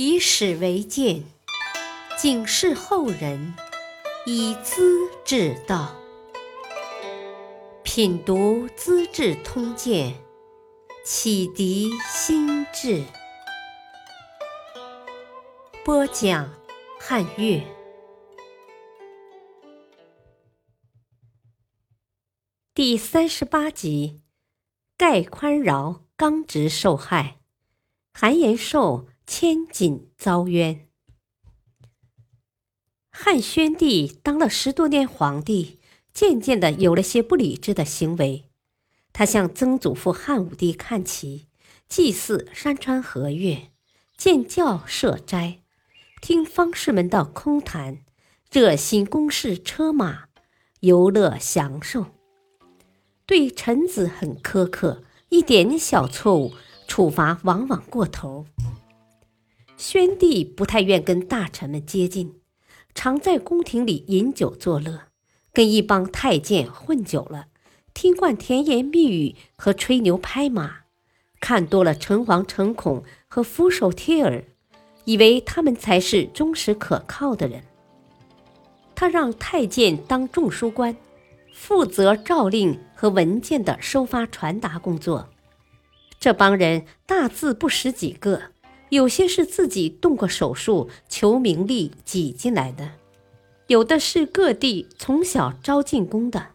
[0.00, 1.24] 以史为鉴，
[2.16, 3.52] 警示后人，
[4.26, 5.92] 以资治道。
[7.82, 10.12] 品读《资治通鉴》，
[11.04, 13.02] 启迪心智。
[15.84, 16.48] 播讲
[17.00, 17.60] 汉乐。
[22.72, 24.20] 第三十八集：
[24.96, 27.40] 盖宽饶刚直受害，
[28.12, 30.88] 韩延寿千锦遭冤。
[33.10, 35.78] 汉宣帝当了十多年皇帝，
[36.14, 38.46] 渐渐的有了些不理智的行为。
[39.12, 41.46] 他向曾祖父汉武帝看齐，
[41.90, 43.70] 祭祀山川河岳，
[44.16, 45.60] 建教设斋，
[46.22, 47.98] 听方士们的空谈，
[48.50, 50.28] 热心公事车马，
[50.80, 52.06] 游乐享受。
[53.26, 56.54] 对臣子很苛刻，一点小错误，
[56.88, 58.46] 处罚往往过头。
[59.78, 62.34] 宣帝不太愿跟大臣们接近，
[62.96, 65.02] 常在宫廷里饮酒作乐，
[65.52, 67.46] 跟一帮太监混久了，
[67.94, 70.80] 听惯甜言蜜语和吹牛拍马，
[71.40, 74.44] 看多了诚惶诚恐和俯首帖耳，
[75.04, 77.62] 以为他们才是忠实可靠的人。
[78.96, 80.96] 他让太监当中书官。
[81.54, 85.28] 负责诏令和文件的收发传达工作，
[86.20, 88.40] 这帮人大字不识几个，
[88.90, 92.92] 有些是自己动过手术求名利挤进来的，
[93.66, 96.48] 有的是各地从小招进宫的，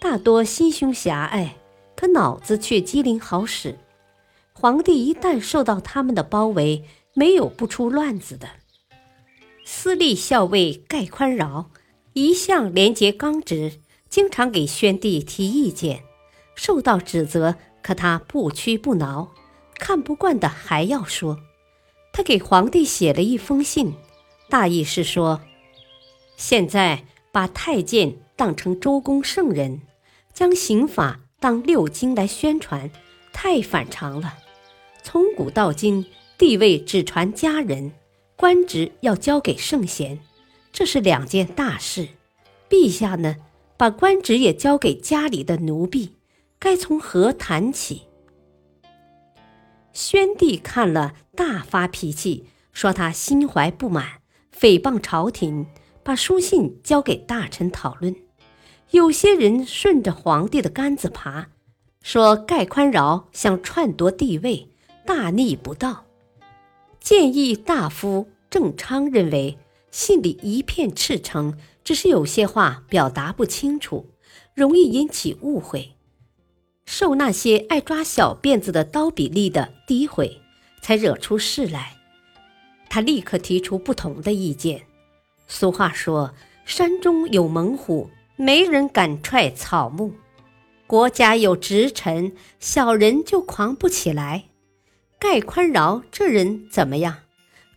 [0.00, 1.56] 大多心胸狭隘，
[1.94, 3.78] 可脑子却机灵好使。
[4.52, 8.48] 皇帝一旦受到他们的包围，没有不出乱子的。
[9.64, 11.70] 私立校尉盖宽饶
[12.12, 13.80] 一向廉洁刚直。
[14.10, 16.02] 经常给宣帝提意见，
[16.54, 19.32] 受到指责，可他不屈不挠，
[19.76, 21.38] 看不惯的还要说。
[22.12, 23.94] 他给皇帝写了一封信，
[24.48, 25.40] 大意是说：
[26.36, 29.80] 现在把太监当成周公圣人，
[30.32, 32.90] 将刑法当六经来宣传，
[33.32, 34.34] 太反常了。
[35.02, 36.04] 从古到今，
[36.36, 37.92] 地位只传家人，
[38.36, 40.18] 官职要交给圣贤，
[40.72, 42.08] 这是两件大事。
[42.68, 43.36] 陛下呢？
[43.78, 46.12] 把官职也交给家里的奴婢，
[46.60, 48.02] 该从何谈起？
[49.92, 54.20] 宣帝看了大发脾气，说他心怀不满，
[54.58, 55.66] 诽谤朝廷，
[56.02, 58.14] 把书信交给大臣讨论。
[58.90, 61.48] 有些人顺着皇帝的杆子爬，
[62.02, 64.68] 说盖宽饶想篡夺帝位，
[65.06, 66.04] 大逆不道。
[67.00, 69.58] 谏议大夫郑昌认为。
[69.94, 74.06] 信里一片赤诚，只是有些话表达不清楚，
[74.54, 75.92] 容易引起误会，
[76.84, 80.40] 受那些爱抓小辫子的刀比利的诋毁，
[80.80, 81.96] 才惹出事来。
[82.88, 84.82] 他立刻提出不同的意见。
[85.46, 86.34] 俗话说
[86.64, 90.12] ：“山中有猛虎，没人敢踹草木；
[90.86, 94.44] 国家有直臣，小人就狂不起来。”
[95.18, 97.18] 盖宽饶这人怎么样？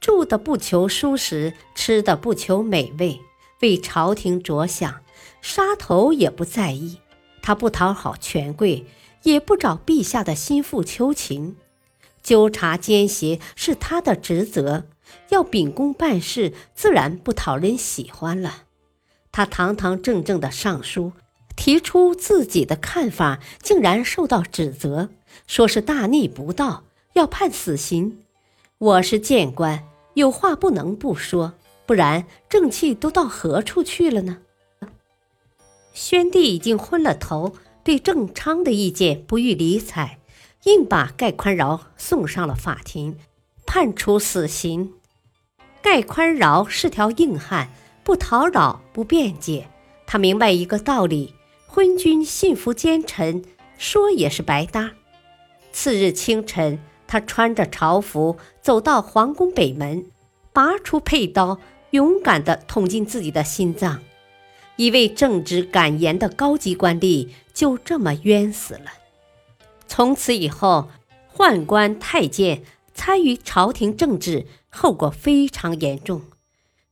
[0.00, 3.20] 住的不求舒适，吃的不求美味，
[3.60, 5.02] 为朝廷着想，
[5.40, 6.98] 杀头也不在意。
[7.46, 8.86] 他不讨好权贵，
[9.24, 11.56] 也不找陛下的心腹求情，
[12.22, 14.84] 纠察奸邪是他的职责。
[15.28, 18.62] 要秉公办事，自然不讨人喜欢了。
[19.30, 21.12] 他堂堂正正的上书，
[21.54, 25.10] 提出自己的看法，竟然受到指责，
[25.46, 28.20] 说是大逆不道，要判死刑。
[28.78, 29.84] 我是谏官。
[30.14, 31.52] 有话不能不说，
[31.84, 34.38] 不然正气都到何处去了呢？
[35.94, 40.18] 宣帝已经昏了头，对郑昌的意见不予理睬，
[40.64, 43.16] 硬把盖宽饶送上了法庭，
[43.64, 44.92] 判处死刑。
[45.80, 47.70] 盖宽饶是条硬汉，
[48.02, 49.68] 不讨扰，不辩解。
[50.06, 51.34] 他明白一个道理：
[51.66, 53.42] 昏君信服奸臣，
[53.78, 54.92] 说也是白搭。
[55.72, 56.78] 次日清晨。
[57.06, 60.06] 他穿着朝服走到皇宫北门，
[60.52, 64.00] 拔出佩刀，勇敢地捅进自己的心脏。
[64.76, 68.92] 一位正直敢言的高级官吏就这么冤死了。
[69.86, 70.88] 从此以后，
[71.34, 72.62] 宦官太监
[72.94, 76.22] 参与朝廷政治，后果非常严重。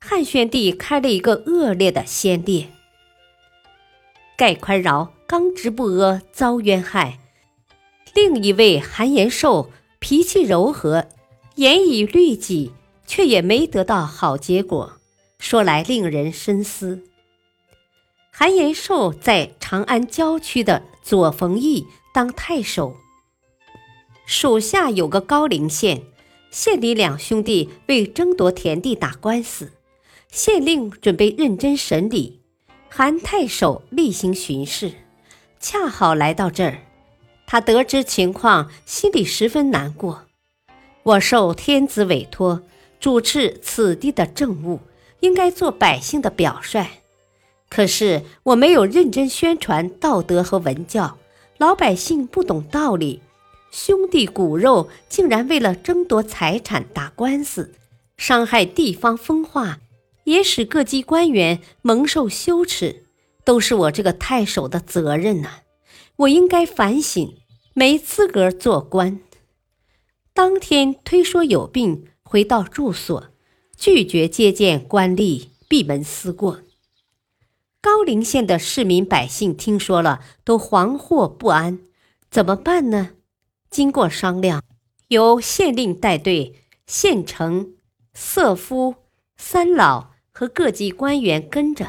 [0.00, 2.68] 汉宣帝开了一个恶劣的先例。
[4.36, 7.18] 盖宽饶刚直不阿，遭冤害；
[8.14, 9.70] 另一位韩延寿。
[10.04, 11.06] 脾气柔和，
[11.54, 12.72] 严以律己，
[13.06, 14.94] 却也没得到好结果。
[15.38, 17.04] 说来令人深思。
[18.34, 22.96] 韩延寿在长安郊区的左冯邑当太守，
[24.26, 26.02] 属下有个高陵县，
[26.50, 29.72] 县里两兄弟为争夺田地打官司，
[30.30, 32.40] 县令准备认真审理，
[32.88, 34.92] 韩太守例行巡视，
[35.60, 36.78] 恰好来到这儿。
[37.46, 40.22] 他得知情况，心里十分难过。
[41.02, 42.62] 我受天子委托，
[42.98, 44.80] 主持此地的政务，
[45.20, 47.01] 应该做百姓的表率。
[47.72, 51.16] 可是我没有认真宣传道德和文教，
[51.56, 53.22] 老百姓不懂道理，
[53.70, 57.72] 兄弟骨肉竟然为了争夺财产打官司，
[58.18, 59.78] 伤害地方风化，
[60.24, 63.06] 也使各级官员蒙受羞耻，
[63.42, 65.62] 都是我这个太守的责任呐！
[66.16, 67.38] 我应该反省。
[67.72, 69.18] 没资格做官。
[70.34, 73.28] 当天推说有病，回到住所，
[73.78, 76.60] 拒绝接见官吏，闭门思过。
[77.82, 81.80] 高陵县的市民百姓听说了，都惶惑不安，
[82.30, 83.10] 怎么办呢？
[83.68, 84.62] 经过商量，
[85.08, 87.74] 由县令带队，县城、
[88.14, 88.94] 色夫、
[89.36, 91.88] 三老和各级官员跟着，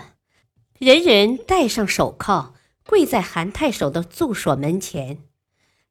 [0.80, 2.56] 人人戴上手铐，
[2.88, 5.19] 跪在韩太守的住所门前。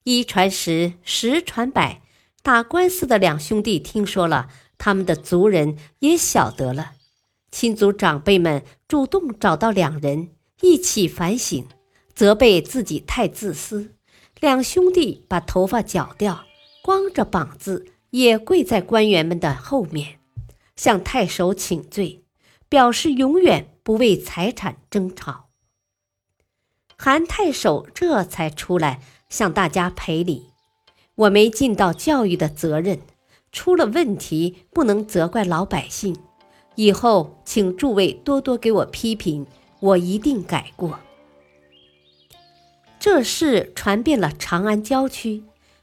[0.03, 2.03] 一传十，十传百，
[2.43, 6.95] 打官司的两兄弟听说了，他们的族人也晓得了。
[7.53, 10.31] 亲族长辈们主动找到两人，
[10.63, 11.65] 一起反省，
[12.13, 13.95] 责备自己太自私。
[14.41, 16.45] 两兄弟把头发绞掉，
[16.83, 20.19] 光着膀子，也跪在官员们的后面，
[20.75, 22.25] 向太守请罪，
[22.69, 25.51] 表示永远不为财产争吵。
[26.99, 29.01] 韩太守这才出来。
[29.33, 30.49] 向大家赔礼，
[31.15, 33.01] 我没尽到教育的责任，
[33.51, 36.15] 出了问题不能责怪老百姓。
[36.75, 39.47] 以后请诸位多多给我批评，
[39.81, 40.99] 我一定改过。
[42.99, 45.43] 这事传遍了长安郊区，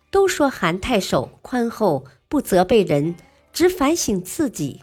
[0.10, 3.16] 都说韩太守宽厚，不责备人，
[3.52, 4.82] 只反省自己。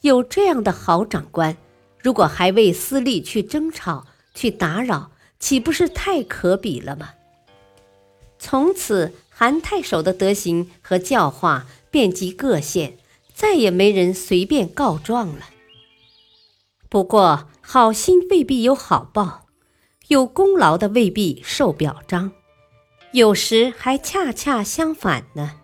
[0.00, 1.56] 有这样的好长官，
[2.00, 7.10] 如果还为私利去争吵、去打扰，岂不是太可比了吗？
[8.40, 12.98] 从此，韩太守的德行和教化遍及各县，
[13.34, 15.46] 再也没人随便告状了。
[16.88, 19.46] 不过，好心未必有好报，
[20.08, 22.32] 有功劳的未必受表彰，
[23.12, 25.60] 有时还恰恰相反呢。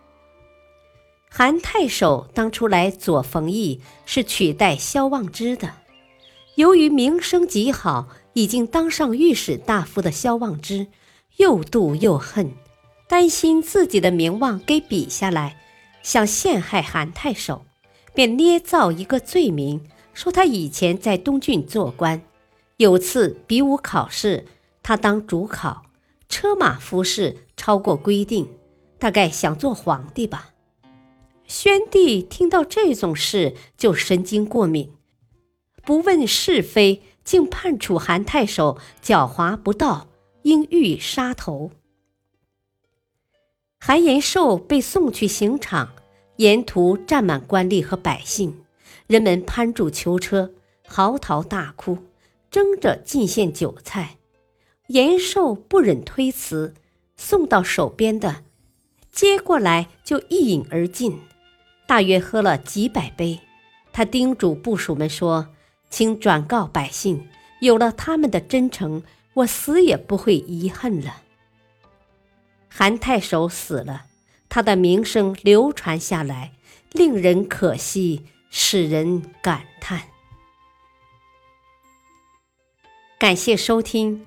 [1.30, 5.74] 韩太守当初来左冯邑是取代萧望之的，
[6.56, 10.86] 由于名声极好，已经当上御史大夫的萧望之
[11.36, 12.52] 又妒又恨。
[13.06, 15.56] 担心自己的名望给比下来，
[16.08, 17.66] 想陷害韩太守，
[18.14, 19.84] 便捏造一个罪名，
[20.14, 22.22] 说他以前在东郡做官，
[22.78, 24.46] 有次比武考试，
[24.82, 25.82] 他当主考，
[26.26, 28.48] 车马服饰超过规定，
[28.98, 30.54] 大概想做皇帝吧。
[31.46, 34.90] 宣帝听到这种事就神经过敏，
[35.82, 40.08] 不问是非，竟判处韩太守狡猾不道，
[40.44, 41.70] 应予杀头。
[43.78, 45.90] 韩延寿被送去刑场，
[46.38, 48.62] 沿途站满官吏和百姓，
[49.08, 50.52] 人们攀住囚车，
[50.86, 51.98] 嚎啕大哭，
[52.48, 54.18] 争着进献酒菜。
[54.86, 56.74] 延寿不忍推辞，
[57.16, 58.44] 送到手边的，
[59.10, 61.18] 接过来就一饮而尽，
[61.88, 63.40] 大约喝了几百杯。
[63.92, 65.48] 他叮嘱部属们说
[65.90, 67.26] ：“请转告百姓，
[67.60, 69.02] 有了他们的真诚，
[69.34, 71.22] 我死也不会遗恨了。”
[72.70, 74.04] 韩太守死了，
[74.48, 76.52] 他的名声流传下来，
[76.92, 80.02] 令人可惜，使人感叹。
[83.18, 84.26] 感谢收听，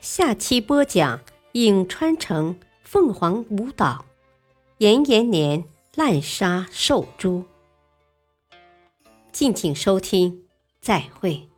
[0.00, 1.20] 下期播讲
[1.52, 4.04] 颍川城凤凰舞蹈，
[4.78, 7.44] 延延年滥杀兽猪。
[9.32, 10.44] 敬请收听，
[10.80, 11.48] 再会。